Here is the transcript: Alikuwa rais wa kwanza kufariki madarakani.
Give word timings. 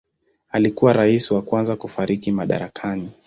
Alikuwa 0.51 0.93
rais 0.93 1.31
wa 1.31 1.41
kwanza 1.41 1.75
kufariki 1.75 2.31
madarakani. 2.31 3.09